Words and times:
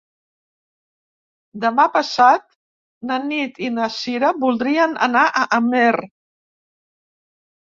Demà 1.65 1.85
passat 1.97 2.47
na 3.09 3.19
Nit 3.27 3.61
i 3.67 3.69
na 3.77 3.91
Sira 3.97 4.33
voldrien 4.47 4.97
anar 5.09 5.23
a 5.29 5.45
Amer. 5.61 5.93